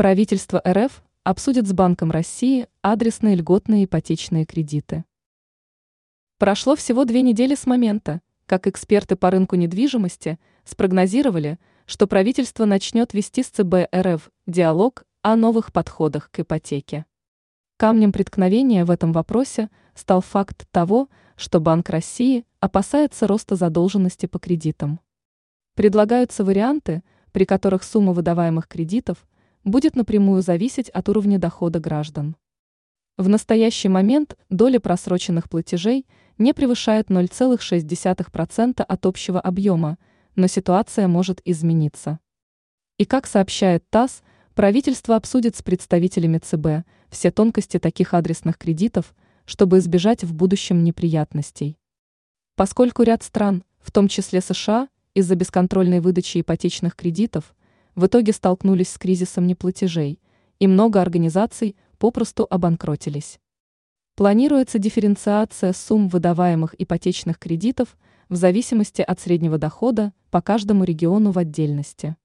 Правительство 0.00 0.62
РФ 0.66 1.02
обсудит 1.24 1.68
с 1.68 1.74
Банком 1.74 2.10
России 2.10 2.68
адресные 2.80 3.36
льготные 3.36 3.84
ипотечные 3.84 4.46
кредиты. 4.46 5.04
Прошло 6.38 6.74
всего 6.74 7.04
две 7.04 7.20
недели 7.20 7.54
с 7.54 7.66
момента, 7.66 8.22
как 8.46 8.66
эксперты 8.66 9.16
по 9.16 9.30
рынку 9.30 9.56
недвижимости 9.56 10.38
спрогнозировали, 10.64 11.58
что 11.84 12.06
правительство 12.06 12.64
начнет 12.64 13.12
вести 13.12 13.42
с 13.42 13.48
ЦБ 13.48 13.94
РФ 13.94 14.30
диалог 14.46 15.04
о 15.20 15.36
новых 15.36 15.70
подходах 15.70 16.30
к 16.30 16.40
ипотеке. 16.40 17.04
Камнем 17.76 18.10
преткновения 18.10 18.86
в 18.86 18.90
этом 18.90 19.12
вопросе 19.12 19.68
стал 19.94 20.22
факт 20.22 20.66
того, 20.70 21.10
что 21.36 21.60
Банк 21.60 21.90
России 21.90 22.46
опасается 22.60 23.26
роста 23.26 23.54
задолженности 23.54 24.24
по 24.24 24.38
кредитам. 24.38 24.98
Предлагаются 25.74 26.42
варианты, 26.42 27.02
при 27.32 27.44
которых 27.44 27.84
сумма 27.84 28.14
выдаваемых 28.14 28.66
кредитов 28.66 29.26
будет 29.64 29.96
напрямую 29.96 30.42
зависеть 30.42 30.88
от 30.90 31.08
уровня 31.08 31.38
дохода 31.38 31.80
граждан. 31.80 32.36
В 33.16 33.28
настоящий 33.28 33.88
момент 33.88 34.38
доля 34.48 34.80
просроченных 34.80 35.50
платежей 35.50 36.06
не 36.38 36.54
превышает 36.54 37.10
0,6% 37.10 38.82
от 38.82 39.06
общего 39.06 39.40
объема, 39.40 39.98
но 40.36 40.46
ситуация 40.46 41.06
может 41.06 41.40
измениться. 41.44 42.18
И 42.96 43.04
как 43.04 43.26
сообщает 43.26 43.84
ТАСС, 43.90 44.22
правительство 44.54 45.16
обсудит 45.16 45.56
с 45.56 45.62
представителями 45.62 46.38
ЦБ 46.38 46.86
все 47.10 47.30
тонкости 47.30 47.78
таких 47.78 48.14
адресных 48.14 48.56
кредитов, 48.56 49.14
чтобы 49.44 49.78
избежать 49.78 50.24
в 50.24 50.32
будущем 50.32 50.84
неприятностей. 50.84 51.76
Поскольку 52.56 53.02
ряд 53.02 53.22
стран, 53.22 53.64
в 53.80 53.90
том 53.90 54.08
числе 54.08 54.40
США, 54.40 54.88
из-за 55.14 55.34
бесконтрольной 55.34 56.00
выдачи 56.00 56.40
ипотечных 56.40 56.94
кредитов, 56.94 57.54
в 57.94 58.06
итоге 58.06 58.32
столкнулись 58.32 58.90
с 58.90 58.98
кризисом 58.98 59.46
неплатежей, 59.46 60.20
и 60.58 60.66
много 60.66 61.00
организаций 61.00 61.76
попросту 61.98 62.46
обанкротились. 62.48 63.38
Планируется 64.16 64.78
дифференциация 64.78 65.72
сумм 65.72 66.08
выдаваемых 66.08 66.74
ипотечных 66.78 67.38
кредитов 67.38 67.96
в 68.28 68.36
зависимости 68.36 69.02
от 69.02 69.18
среднего 69.18 69.58
дохода 69.58 70.12
по 70.30 70.42
каждому 70.42 70.84
региону 70.84 71.30
в 71.30 71.38
отдельности. 71.38 72.16